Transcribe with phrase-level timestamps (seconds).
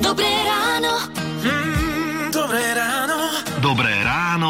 [0.00, 1.12] Dobré ráno.
[1.44, 3.36] Mm, dobré ráno.
[3.60, 3.97] Dobré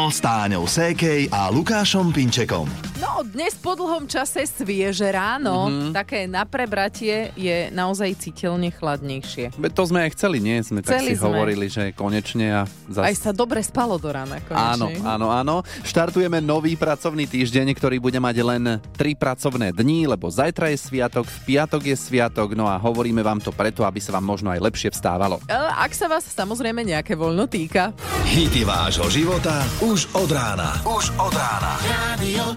[0.09, 2.65] s Táňou Sékej a Lukášom Pinčekom.
[2.97, 5.91] No, dnes po dlhom čase svieže ráno, mm-hmm.
[5.93, 9.53] také na prebratie je naozaj citeľne chladnejšie.
[9.55, 10.57] Veď to sme aj chceli, nie?
[10.65, 11.29] Sme tak Chceli si sme.
[11.31, 13.21] hovorili, že konečne a Aj zas...
[13.21, 15.05] sa dobre spalo do rána Áno, konečne.
[15.05, 15.55] áno, áno.
[15.85, 21.27] Štartujeme nový pracovný týždeň, ktorý bude mať len 3 pracovné dní, lebo zajtra je sviatok,
[21.29, 24.59] v piatok je sviatok, no a hovoríme vám to preto, aby sa vám možno aj
[24.63, 25.37] lepšie vstávalo.
[25.75, 27.91] Ak sa vás samozrejme nejaké voľno týka.
[28.25, 30.79] Hity vášho života už od rána.
[30.85, 31.79] Už od rána.
[31.83, 32.55] Radio.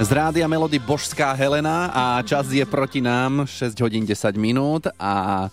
[0.00, 5.48] Z rádia Melody Božská Helena a čas je proti nám 6 hodín 10 minút a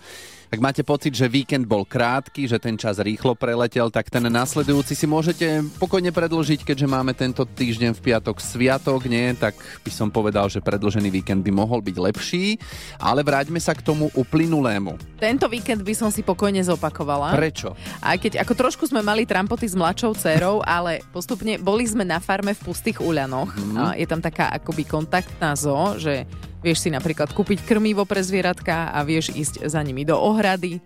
[0.58, 4.98] ak máte pocit, že víkend bol krátky, že ten čas rýchlo preletel, tak ten následujúci
[4.98, 9.38] si môžete pokojne predložiť, keďže máme tento týždeň v piatok sviatok, nie?
[9.38, 9.54] Tak
[9.86, 12.58] by som povedal, že predložený víkend by mohol byť lepší,
[12.98, 14.98] ale vráťme sa k tomu uplynulému.
[15.22, 17.38] Tento víkend by som si pokojne zopakovala.
[17.38, 17.78] Prečo?
[18.02, 22.18] Aj keď ako trošku sme mali trampoty s mladšou dcerou, ale postupne boli sme na
[22.18, 23.54] farme v pustých uľanoch.
[23.54, 23.78] Mm.
[23.78, 26.26] A je tam taká akoby kontaktná zoo, že
[26.62, 30.82] vieš si napríklad kúpiť krmivo pre zvieratka a vieš ísť za nimi do ohrady.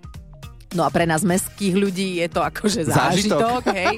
[0.71, 3.39] No a pre nás mestských ľudí je to akože Zážitok.
[3.43, 3.95] zážitok, hej.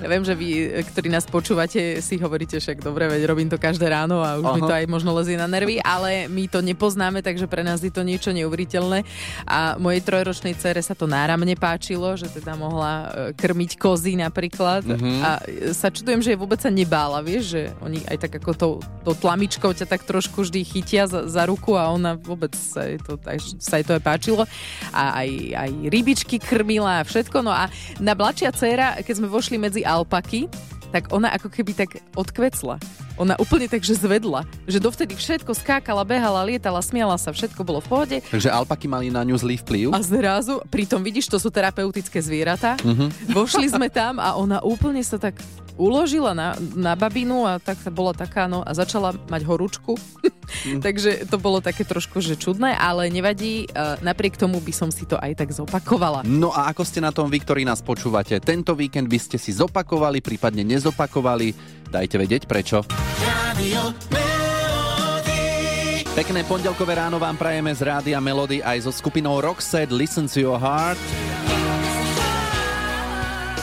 [0.00, 0.48] Ja viem, že vy,
[0.88, 4.56] ktorí nás počúvate, si hovoríte však, dobre, veď robím to každé ráno a už Aha.
[4.56, 7.92] mi to aj možno lezie na nervy, ale my to nepoznáme, takže pre nás je
[7.92, 9.04] to niečo neuveriteľné.
[9.44, 14.80] A mojej trojročnej cere sa to náramne páčilo, že teda mohla e, krmiť kozy napríklad.
[14.88, 15.10] Mhm.
[15.20, 18.72] A e, sa čudujem, že vôbec sa nebála, vieš, že oni aj tak ako tou,
[19.04, 22.96] tou tlamičkou ťa tak trošku vždy chytia za, za ruku a ona vôbec sa jej
[22.96, 24.48] to, aj, sa jej to aj páčilo.
[24.88, 25.70] A aj, aj
[26.14, 27.42] rybičky krmila a všetko.
[27.42, 27.66] No a
[27.98, 30.46] na mladšia dcéra, keď sme vošli medzi alpaky,
[30.94, 32.78] tak ona ako keby tak odkvecla.
[33.18, 34.46] Ona úplne tak, že zvedla.
[34.70, 38.16] Že dovtedy všetko skákala, behala, lietala, smiala sa, všetko bolo v pohode.
[38.30, 39.90] Takže alpaky mali na ňu zlý vplyv?
[39.90, 43.34] A zrazu, pritom vidíš, to sú terapeutické zvieratá, Mhm.
[43.34, 45.34] vošli sme tam a ona úplne sa tak
[45.74, 49.98] uložila na, na babinu a tak bola taká, no a začala mať horúčku.
[50.84, 55.04] Takže to bolo také trošku, že čudné, ale nevadí, e, napriek tomu by som si
[55.04, 56.24] to aj tak zopakovala.
[56.24, 58.38] No a ako ste na tom vy, ktorí nás počúvate?
[58.40, 61.54] Tento víkend by ste si zopakovali, prípadne nezopakovali?
[61.90, 62.82] Dajte vedieť prečo.
[63.22, 63.94] Radio.
[66.14, 70.62] Pekné pondelkové ráno vám prajeme z Rádia Melody aj so skupinou Roxette Listen to your
[70.62, 71.33] heart.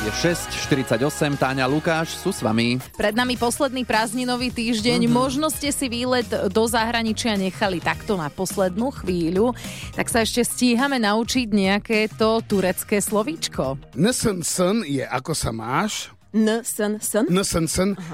[0.02, 2.82] Je 6.48, Táňa Lukáš sú s vami.
[2.98, 5.06] Pred nami posledný prázdninový týždeň.
[5.06, 5.14] Mm-hmm.
[5.14, 9.54] Možno ste si výlet do zahraničia nechali takto na poslednú chvíľu.
[9.94, 13.78] Tak sa ešte stíhame naučiť nejaké to turecké slovíčko.
[13.94, 17.68] Nësën je ako sa máš, N, sen, sen, nësën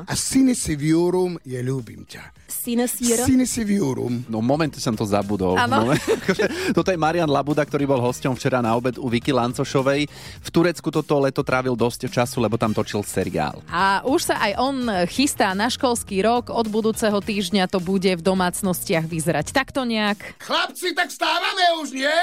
[0.09, 2.33] a sinisiviurum je ľúbim ťa.
[2.49, 3.27] sinesiera.
[3.27, 4.25] Sinisiviurum.
[4.25, 5.53] No moment som to zabudol.
[5.53, 5.93] Áno.
[6.77, 10.07] Toto je Marian Labuda, ktorý bol hosťom včera na obed u Vicky Lancošovej.
[10.41, 13.61] V Turecku toto leto trávil dosť času, lebo tam točil seriál.
[13.69, 14.75] A už sa aj on
[15.05, 16.49] chystá na školský rok.
[16.49, 20.39] Od budúceho týždňa to bude v domácnostiach vyzerať takto nejak.
[20.41, 22.09] Chlapci, tak stávame už, nie?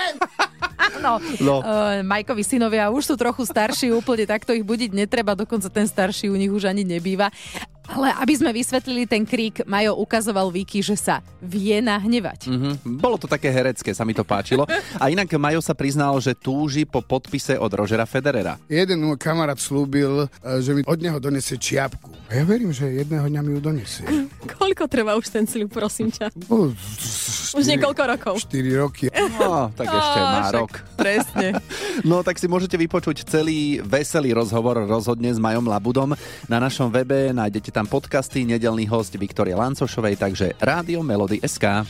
[1.00, 1.60] No, No.
[1.60, 6.30] uh, Majkovi synovia už sú trochu starší, úplne takto ich budiť netreba, dokonca ten starší
[6.30, 7.30] u nich už ani nebýva.
[7.84, 12.48] Ale aby sme vysvetlili ten krík, Majo ukazoval Viki, že sa vie nahnevať.
[12.48, 12.70] Mhm.
[12.96, 14.64] Bolo to také herecké, sa mi to páčilo.
[14.96, 18.56] A inak Majo sa priznal, že túži po podpise od Rožera Federera.
[18.72, 22.08] Jeden môj kamarát slúbil, e, že mi od neho donesie čiapku.
[22.32, 24.04] A ja verím, že jedného dňa mi ju donesie.
[24.56, 26.32] Koľko trvá už ten sľub, prosím ťa?
[26.48, 26.72] No,
[27.54, 28.34] Už niekoľko rokov.
[28.48, 29.06] 4 roky.
[29.38, 30.72] No, tak ešte má rok.
[30.96, 31.48] Presne.
[32.02, 36.12] No tak si môžete vypočuť celý veselý rozhovor rozhodne s Majom Labudom.
[36.50, 41.82] Na našom webe nájdete tam podcasty, nedelný host Viktoria Lancošovej, takže Rádio Melody SK.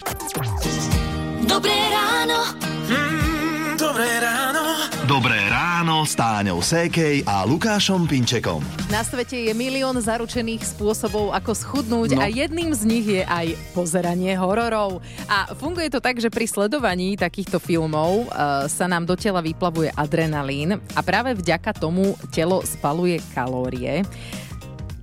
[1.45, 2.56] Dobré ráno.
[2.89, 4.65] Mm, dobré ráno.
[5.05, 8.65] Dobré ráno s Táňou Sékej a Lukášom Pinčekom.
[8.89, 12.25] Na svete je milión zaručených spôsobov, ako schudnúť No.
[12.25, 15.05] a jedným z nich je aj pozeranie hororov.
[15.28, 19.93] A funguje to tak, že pri sledovaní takýchto filmov uh, sa nám do tela vyplavuje
[19.93, 24.00] adrenalín a práve vďaka tomu telo spaluje kalórie.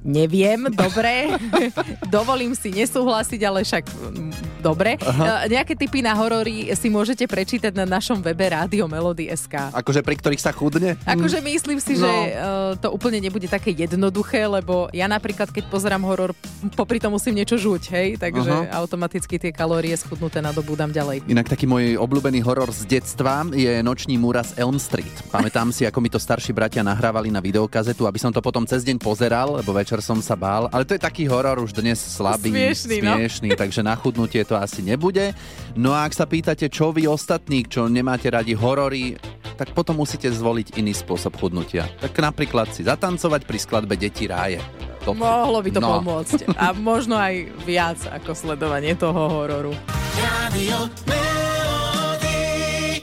[0.02, 1.30] Neviem, dobre.
[2.16, 4.98] Dovolím si nesúhlasiť, ale však mm, dobre.
[4.98, 9.70] Uh, nejaké typy na horory si môžete prečítať na našom webe Rádio Melody SK.
[9.72, 10.98] Akože pri ktorých sa chudne?
[11.06, 12.08] Akože myslím si, No.
[12.08, 16.34] že uh, to úplne nebude také jednoduché, lebo ja napríklad, keď pozerám horor,
[16.74, 18.82] popri tom musím niečo žuť, hej, takže Aha.
[18.82, 21.30] automaticky tie kalórie schudnuté na dobu dám ďalej.
[21.30, 25.14] Inak taký môj obľúbený horor z detstva je Nočný múraz Elm Street.
[25.30, 28.82] Pamätám si, ako mi to starší bratia nahrávali na videokazetu, aby som to potom cez
[28.82, 32.00] deň pozeral, lebo večer večer som sa bál, ale to je taký horor už dnes
[32.00, 33.20] slabý, Smiešný, no.
[33.20, 35.36] smiešný takže na chudnutie to asi nebude.
[35.76, 39.20] No a ak sa pýtate, čo vy ostatní, čo nemáte radi horory,
[39.60, 41.92] tak potom musíte zvoliť iný spôsob chudnutia.
[42.00, 44.64] Tak napríklad si zatancovať pri skladbe Deti ráje.
[45.04, 45.90] To, Mohlo by to no.
[46.00, 46.56] pomôcť.
[46.56, 49.76] A možno aj viac ako sledovanie toho hororu.
[50.16, 51.31] Melody.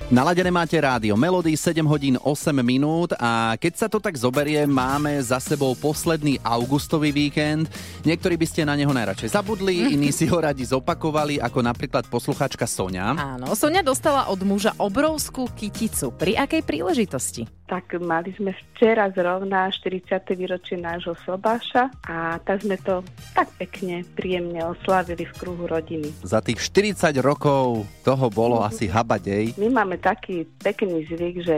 [0.09, 5.21] Naladené máte rádio Melody 7 hodín 8 minút a keď sa to tak zoberie, máme
[5.21, 7.69] za sebou posledný augustový víkend.
[8.09, 12.65] Niektorí by ste na neho najradšej zabudli, iní si ho radi zopakovali, ako napríklad posluchačka
[12.65, 13.13] Sonia.
[13.21, 16.09] Áno, Sonia dostala od muža obrovskú kyticu.
[16.17, 17.58] Pri akej príležitosti?
[17.69, 20.09] Tak mali sme včera zrovna 40.
[20.33, 23.05] výročie nášho sobáša a tak sme to
[23.37, 26.09] tak pekne, príjemne oslavili v kruhu rodiny.
[26.25, 29.53] Za tých 40 rokov toho bolo asi habadej.
[29.61, 31.57] My máme taký pekný zvyk, že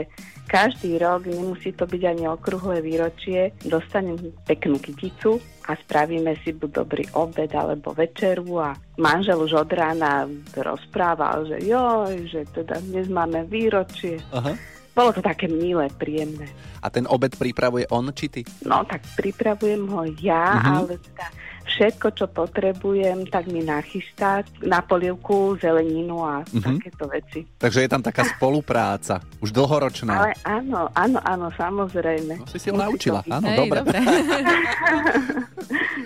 [0.51, 5.39] každý rok, nemusí to byť ani okrúhle výročie, dostanem peknú kyticu
[5.71, 10.27] a spravíme si buď dobrý obed alebo večeru a manžel už od rána
[10.59, 14.19] rozprával, že joj, že teda dnes máme výročie.
[14.35, 14.51] Aha.
[14.91, 16.51] Bolo to také milé, príjemné.
[16.77, 18.41] A ten obed pripravuje on či ty?
[18.61, 20.67] No tak pripravujem ho ja, Mhm.
[20.69, 21.25] ale teda
[21.63, 26.59] všetko, čo potrebujem, tak mi nachystá na polievku, zeleninu a Mhm.
[26.75, 27.47] takéto veci.
[27.55, 30.11] Takže je tam taká spolupráca, už dlhoročná.
[30.11, 32.33] Ale áno, áno, áno, samozrejme.
[32.37, 33.77] No, si si ho naučila, áno, Hej, dobre.
[33.79, 33.97] dobre.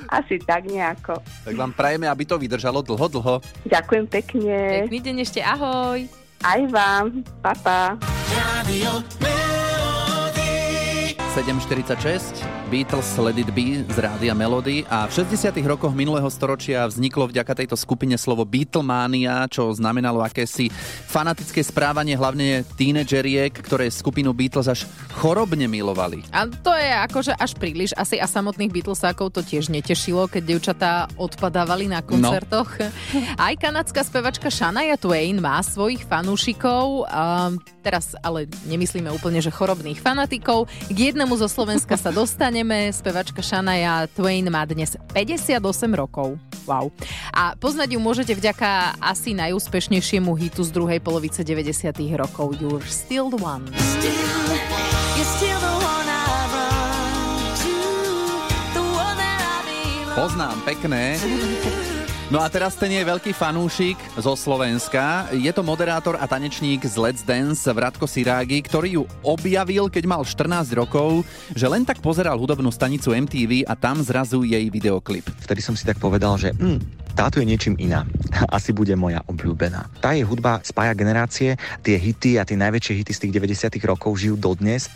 [0.07, 1.17] Asi tak nejako.
[1.41, 3.35] Tak vám prajeme, aby to vydržalo dlho, dlho.
[3.65, 4.55] Ďakujem pekne.
[4.83, 6.05] Pekný deň ešte, ahoj.
[6.45, 7.25] Aj vám.
[7.41, 7.97] Pa, pa.
[8.33, 11.15] Rádio Melody.
[11.35, 17.29] 7.46, Beatles Let It Be z Rádia Melody a v 60 rokoch minulého storočia vzniklo
[17.29, 20.73] vďaka tejto skupine slovo Beatlemania, čo znamenalo akési
[21.09, 26.25] fanatické správanie hlavne tínedžeriek, ktoré skupinu Beatles až chorobne milovali.
[26.33, 27.93] A to je akože až príliš.
[27.93, 30.91] Asi a samotných Beatlesákov to tiež netešilo, keď devčatá
[31.21, 32.81] odpadávali na koncertoch.
[33.37, 37.05] Aj kanadská spevačka Shania Twain má svojich fanúšikov.
[37.07, 37.53] A
[37.85, 40.65] teraz ale nemyslíme úplne, že chorobných fanatikov.
[40.89, 42.09] K jednému zo Slovenska sa
[42.55, 42.87] dostaneme.
[42.87, 45.59] Spevačka Shania Twain má dnes 58
[45.91, 46.39] rokov.
[46.63, 46.87] Wow.
[47.35, 53.27] A poznať ju môžete vďaka asi najúspešnejšiemu hitu z druhej polovice 90 rokov You're Still
[53.27, 53.67] the One.
[55.19, 56.07] You're still the one.
[60.15, 61.19] Poznám, pekné.
[62.33, 65.29] No a teraz ten je veľký fanúšik zo Slovenska.
[65.29, 70.25] Je to moderátor a tanečník z Let's Dance Vratko Sirági, ktorý ju objavil, keď mal
[70.25, 71.21] 14 rokov,
[71.53, 75.29] že len tak pozeral hudobnú stanicu MTV a tam zrazu jej videoklip.
[75.37, 76.81] vtedy som si tak povedal, že hm,
[77.13, 78.09] táto je niečím iná.
[78.57, 79.85] Asi bude moja obľúbená.
[80.01, 84.17] Tá jej hudba spája generácie, tie hity a tie najväčšie hity z tých 90 rokov
[84.17, 84.89] žijú dodnes.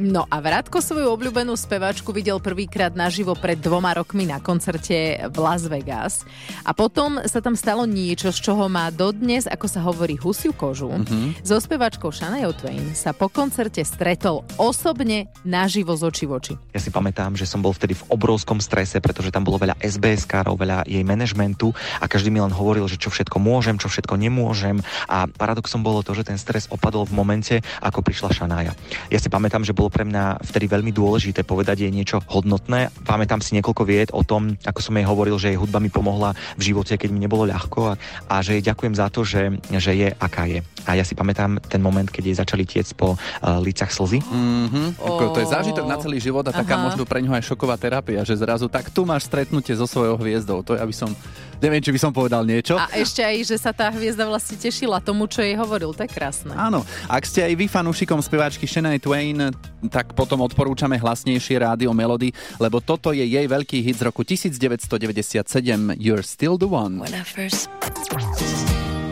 [0.00, 5.36] No a Vrátko svoju obľúbenú speváčku videl prvýkrát naživo pred dvoma rokmi na koncerte v
[5.36, 6.24] Las Vegas.
[6.64, 10.88] A potom sa tam stalo niečo, z čoho má dodnes, ako sa hovorí, husiu kožu.
[10.88, 11.44] Mm-hmm.
[11.44, 16.54] So speváčkou Shania Twain sa po koncerte stretol osobne naživo z oči v oči.
[16.72, 20.56] Ja si pamätám, že som bol vtedy v obrovskom strese, pretože tam bolo veľa SBS-károv,
[20.56, 24.80] veľa jej manažmentu a každý mi len hovoril, že čo všetko môžem, čo všetko nemôžem.
[25.12, 28.72] A paradoxom bolo to, že ten stres opadol v momente, ako prišla Shania.
[29.12, 32.88] Ja si pamätám, že bolo pre mňa vtedy veľmi dôležité povedať jej niečo hodnotné.
[33.04, 36.32] Pamätám si niekoľko vied o tom, ako som jej hovoril, že jej hudba mi pomohla
[36.56, 37.94] v živote, keď mi nebolo ľahko a,
[38.30, 40.62] a že jej ďakujem za to, že, že je aká je.
[40.88, 44.22] A ja si pamätám ten moment, keď jej začali tiec po uh, lícach slzy.
[44.24, 44.96] Mhm.
[44.96, 46.86] Ako, to je zážitok na celý život a taká Aha.
[46.88, 50.62] možno pre ňoho aj šoková terapia, že zrazu tak tu máš stretnutie so svojou hviezdou.
[50.64, 51.10] To ja by som,
[51.60, 52.76] neviem, či by som povedal niečo.
[52.76, 55.92] A ešte aj, že sa tá hviezda vlastne tešila tomu, čo jej hovoril.
[55.94, 56.52] To je krásne.
[56.56, 59.52] Áno, ak ste aj vy fanúšikom speváčky Shania Twain,
[59.92, 66.00] tak potom odporúčame hlasnejšie rádio Melody, lebo toto je jej veľký hit z roku 1997
[66.00, 66.98] You're Still the One.
[66.98, 67.68] When I first...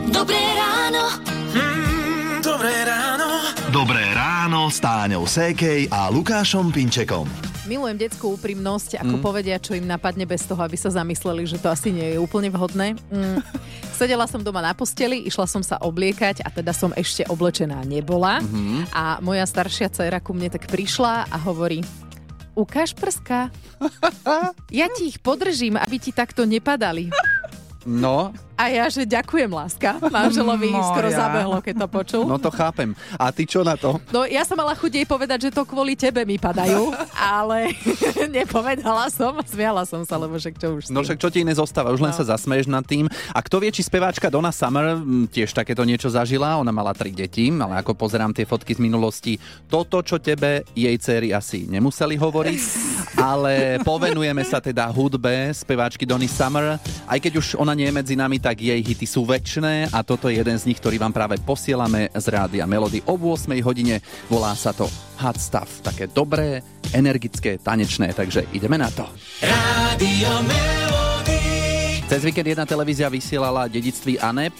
[0.09, 1.21] Dobré ráno.
[1.53, 3.29] Mm, dobré ráno.
[3.69, 7.58] Dobré ráno s Táňou Sékej a Lukášom Pinčekom.
[7.69, 9.23] Milujem detskú úprimnosť, ako mm.
[9.23, 12.49] povedia, čo im napadne bez toho, aby sa zamysleli, že to asi nie je úplne
[12.49, 12.97] vhodné.
[13.13, 13.45] Mm.
[14.01, 18.41] Sedela som doma na posteli, išla som sa obliekať a teda som ešte oblečená nebola.
[18.41, 18.89] Mm.
[18.89, 21.85] A moja staršia dcera ku mne tak prišla a hovorí,
[22.57, 23.53] ukáž prska.
[24.73, 27.13] Ja ti ich podržím, aby ti takto nepadali.
[27.85, 29.95] No, A ja, že ďakujem, láska.
[30.03, 30.83] Manželovi Moja.
[30.85, 32.23] skoro zabehlo, keď to počul.
[32.27, 32.91] No to chápem.
[33.15, 34.03] A ty čo na to?
[34.11, 37.71] No ja som mala chuť jej povedať, že to kvôli tebe mi padajú, ale
[38.35, 41.89] nepovedala som, smiala som sa, lebo však čo už No však čo ti iné zostáva,
[41.89, 42.17] už len No.
[42.19, 43.07] sa zasmeješ nad tým.
[43.31, 47.15] A kto vie, či speváčka Donna Summer mm, tiež takéto niečo zažila, ona mala tri
[47.15, 49.39] deti, ale ako pozerám tie fotky z minulosti,
[49.71, 52.61] toto, čo tebe jej céry asi nemuseli hovoriť,
[53.31, 56.75] ale povenujeme sa teda hudbe speváčky Donny Summer.
[57.05, 60.25] Aj keď už ona nie je medzi nami, tak jej hity sú väčšné a toto
[60.25, 64.01] je jeden z nich, ktorý vám práve posielame z rádia Melody o 8 hodine.
[64.25, 64.89] Volá sa to
[65.21, 65.85] Hot Stuff.
[65.85, 69.05] Také dobré, energické, tanečné, takže ideme na to.
[69.45, 71.41] Rádio Melody.
[72.09, 74.57] Cez víkend jedna televízia vysielala dedictví ANEP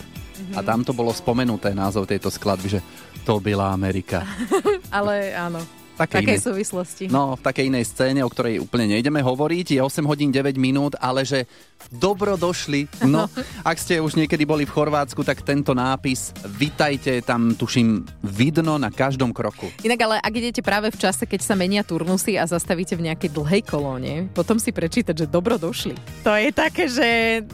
[0.53, 2.79] a tam to bolo spomenuté názov tejto skladby, že
[3.25, 4.21] to byla Amerika.
[4.93, 5.57] Ale áno,
[5.99, 6.45] Také takej iné.
[6.47, 7.03] súvislosti.
[7.11, 9.75] No, v takej inej scéne, o ktorej úplne nejdeme hovoriť.
[9.75, 11.43] Je 8 hodín 9 minút, ale že
[11.91, 12.87] dobro došli.
[13.03, 13.27] No,
[13.67, 18.87] ak ste už niekedy boli v Chorvátsku, tak tento nápis Vitajte, tam tuším vidno na
[18.91, 19.67] každom kroku.
[19.83, 23.35] Inak ale ak idete práve v čase, keď sa menia turnusy a zastavíte v nejakej
[23.35, 25.99] dlhej kolóne, potom si prečítať, že dobro došli.
[26.23, 27.07] To je také, že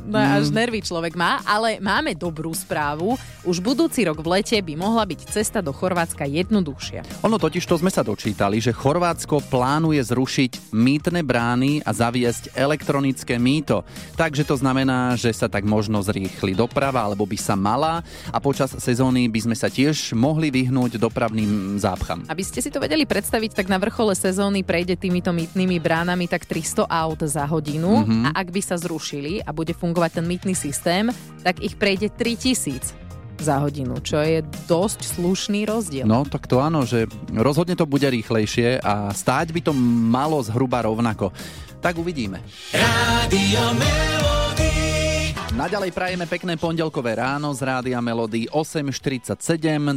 [0.06, 3.18] no, až nervy človek má, ale máme dobrú správu.
[3.46, 7.26] Už budúci rok v lete by mohla byť cesta do Chorvátska jednoduchšia.
[7.26, 13.40] Ono totiž to sme sa dočítali, že Chorvátsko plánuje zrušiť mýtne brány a zaviesť elektronické
[13.40, 13.88] mýto.
[14.20, 18.76] Takže to znamená, že sa tak možno zrýchli doprava, alebo by sa mala a počas
[18.76, 22.28] sezóny by sme sa tiež mohli vyhnúť dopravným zápcham.
[22.28, 26.44] Aby ste si to vedeli predstaviť, tak na vrchole sezóny prejde týmito mýtnymi bránami tak
[26.44, 28.36] 300 aut za hodinu Mhm.
[28.36, 31.08] a ak by sa zrušili a bude fungovať ten mýtny systém,
[31.46, 33.05] tak ich prejde 3000
[33.40, 36.08] za hodinu, čo je dosť slušný rozdiel.
[36.08, 39.72] No, tak to áno, že rozhodne to bude rýchlejšie a stáť by to
[40.10, 41.32] malo zhruba rovnako.
[41.80, 42.42] Tak uvidíme.
[42.74, 45.05] Rádio Melody.
[45.56, 49.40] Naďalej prajeme pekné pondelkové ráno z Rádia Melody 8.47.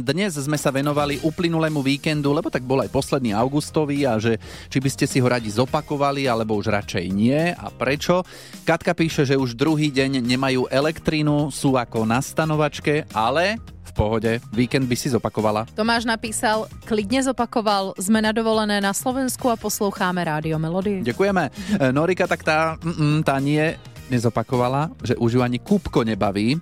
[0.07, 4.39] Dnes sme sa venovali uplynulému víkendu, lebo tak bol aj posledný augustový a že
[4.71, 8.23] či by ste si ho radi zopakovali, alebo už radšej nie a prečo.
[8.63, 14.31] Katka píše, že už druhý deň nemajú elektrínu, sú ako na stanovačke, ale v pohode,
[14.53, 15.65] víkend by si zopakovala.
[15.73, 21.01] Tomáš napísal, klidne zopakoval, sme na dovolené na Slovensku a posloucháme Rádio Melody.
[21.01, 21.43] Ďakujeme.
[21.49, 21.51] E,
[21.89, 23.75] Norika, tak tá, mm, tá nie
[24.09, 26.57] nezopakovala, že už ju ani kúbko nebaví.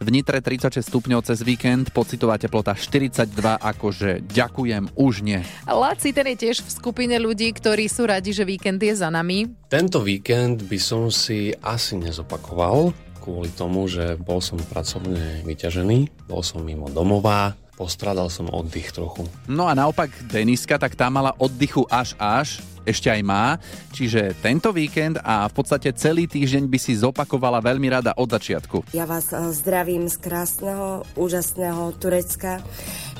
[0.00, 3.28] V Nitre 36 stupňov cez víkend, pocitová teplota 42,
[3.60, 5.44] akože ďakujem, už nie.
[5.68, 9.52] Laci, ten je tiež v skupine ľudí, ktorí sú radi, že víkend je za nami.
[9.68, 16.40] Tento víkend by som si asi nezopakoval, kvôli tomu, že bol som pracovne vyťažený, bol
[16.40, 19.24] som mimo domova, postradal som oddych trochu.
[19.48, 23.56] No a naopak Deniska, tak tá mala oddychu až až, ešte aj má,
[23.96, 28.92] čiže tento víkend a v podstate celý týždeň by si zopakovala veľmi rada od začiatku.
[28.92, 32.60] Ja vás eh, zdravím z krásneho, úžasného Turecka.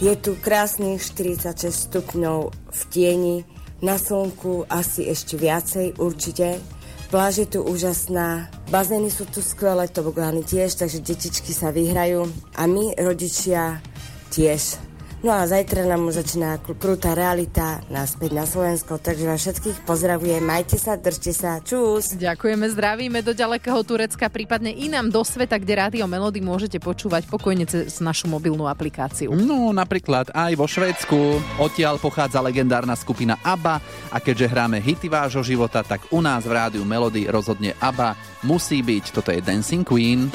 [0.04, 3.36] Je tu krásnych 46 stupňov v tieni,
[3.80, 6.60] na slnku asi ešte viacej určite.
[7.08, 12.70] Pláž je tu úžasná, bazény sú tu skvelé, tobogány tiež, takže detičky sa vyhrajú a
[12.70, 13.82] my, rodičia,
[14.30, 14.90] tiež.
[15.20, 19.84] No a zajtra nám už začína kr- krutá realita naspäť na Slovensko, takže vás všetkých
[19.84, 22.16] pozdravujem, majte sa, držte sa, čus.
[22.16, 27.68] Ďakujeme, zdravíme do ďalekého Turecka, prípadne inám do sveta, kde Rádio Melody môžete počúvať pokojne
[27.68, 29.36] cez našu mobilnú aplikáciu.
[29.36, 31.18] No, napríklad aj vo Švédsku.
[31.60, 33.76] Odtiaľ pochádza legendárna skupina ABBA
[34.08, 38.16] a keďže hráme hity vášho života, tak u nás v rádiu Melody rozhodne ABBA
[38.48, 39.04] musí byť.
[39.12, 40.32] Toto je Dancing Queen.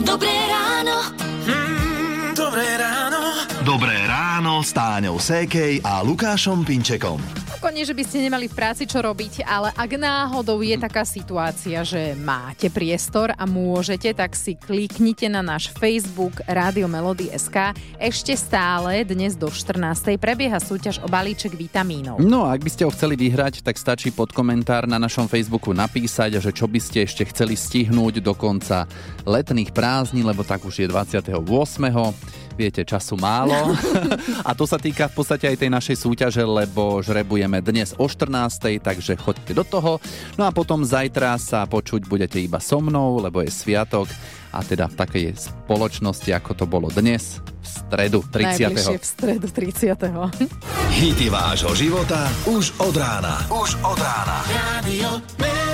[0.00, 1.31] Dobré ráno.
[4.62, 7.18] S Táňou Sékej a Lukášom Pinčekom.
[7.58, 11.02] Ako nie, že by ste nemali v práci čo robiť, ale ak náhodou je taká
[11.02, 17.74] situácia, že máte priestor a môžete, tak si kliknite na náš Facebook Rádio Melody SK.
[17.98, 20.14] Ešte stále dnes do 14.
[20.14, 22.22] prebieha súťaž o balíček vitamínov.
[22.22, 25.74] No a ak by ste ho chceli vyhrať, tak stačí pod komentár na našom Facebooku
[25.74, 28.86] napísať, že čo by ste ešte chceli stihnúť do konca
[29.26, 31.34] letných prázdnin, lebo tak už je 28.
[32.62, 33.74] Viete, času málo.
[34.48, 38.78] a to sa týka v podstate aj tej našej súťaže, lebo žrebujeme dnes o 14.
[38.78, 39.98] Takže choďte do toho.
[40.38, 44.06] No a potom zajtra sa počuť budete iba so mnou, lebo je sviatok
[44.54, 48.70] a teda v takej spoločnosti, ako to bolo dnes, v stredu 30.
[48.70, 49.98] Najbližšie v stredu 30.
[51.02, 53.42] Hity vášho života už od rána.
[53.50, 54.38] Už od rána.
[54.86, 55.71] Melody.